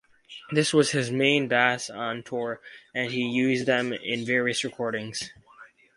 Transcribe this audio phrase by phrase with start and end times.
[0.51, 2.59] This was his main bass on tour
[2.91, 5.29] and he used them in various recordings.